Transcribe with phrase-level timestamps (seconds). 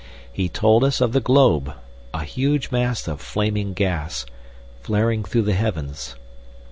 [0.33, 1.73] He told us of the globe,
[2.11, 4.25] a huge mass of flaming gas,
[4.81, 6.15] flaring through the heavens.